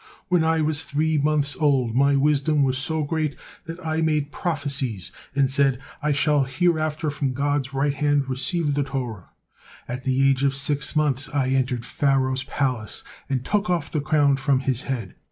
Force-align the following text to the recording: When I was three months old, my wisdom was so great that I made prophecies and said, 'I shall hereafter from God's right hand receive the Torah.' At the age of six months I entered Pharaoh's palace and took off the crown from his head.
When 0.29 0.43
I 0.43 0.61
was 0.61 0.83
three 0.83 1.19
months 1.19 1.55
old, 1.55 1.93
my 1.95 2.15
wisdom 2.15 2.63
was 2.63 2.75
so 2.79 3.03
great 3.03 3.35
that 3.67 3.79
I 3.85 4.01
made 4.01 4.31
prophecies 4.31 5.11
and 5.35 5.47
said, 5.47 5.77
'I 6.01 6.11
shall 6.13 6.43
hereafter 6.45 7.11
from 7.11 7.33
God's 7.33 7.71
right 7.71 7.93
hand 7.93 8.27
receive 8.27 8.73
the 8.73 8.81
Torah.' 8.83 9.29
At 9.87 10.03
the 10.03 10.27
age 10.27 10.43
of 10.43 10.55
six 10.55 10.95
months 10.95 11.29
I 11.31 11.49
entered 11.49 11.85
Pharaoh's 11.85 12.43
palace 12.43 13.03
and 13.29 13.45
took 13.45 13.69
off 13.69 13.91
the 13.91 14.01
crown 14.01 14.37
from 14.37 14.61
his 14.61 14.81
head. 14.81 15.13